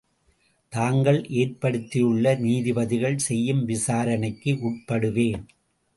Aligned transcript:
தாங்கள் 0.73 1.19
ஏற்படுத்தியுள்ள 1.33 2.33
நீதிபதிகள் 2.39 3.17
செய்யும் 3.17 3.63
விசாரணைக்கு 3.65 4.53
உட்படுவேன். 4.69 5.43